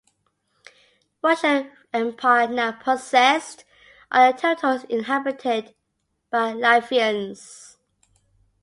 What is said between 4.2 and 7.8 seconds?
the territories inhabited by Latvians.